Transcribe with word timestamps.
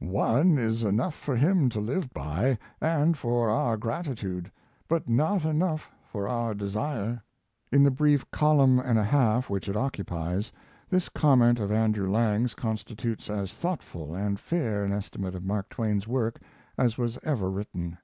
One 0.00 0.58
is 0.58 0.84
enough 0.84 1.14
for 1.14 1.34
him 1.34 1.70
to 1.70 1.80
live 1.80 2.12
by, 2.12 2.58
and 2.78 3.16
for 3.16 3.48
our 3.48 3.78
gratitude, 3.78 4.52
but 4.86 5.08
not 5.08 5.46
enough 5.46 5.90
for 6.04 6.28
our 6.28 6.52
desire. 6.52 7.22
In 7.72 7.82
the 7.84 7.90
brief 7.90 8.30
column 8.30 8.78
and 8.80 8.98
a 8.98 9.02
half 9.04 9.48
which 9.48 9.66
it 9.66 9.76
occupies, 9.78 10.52
this 10.90 11.08
comment 11.08 11.58
of 11.58 11.72
Andrew 11.72 12.10
Lang's 12.10 12.54
constitutes 12.54 13.30
as 13.30 13.54
thoughtful 13.54 14.14
and 14.14 14.38
fair 14.38 14.84
an 14.84 14.92
estimate 14.92 15.34
of 15.34 15.42
Mark 15.42 15.70
Twain's 15.70 16.06
work 16.06 16.38
as 16.76 16.98
was 16.98 17.18
ever 17.22 17.50
written. 17.50 17.96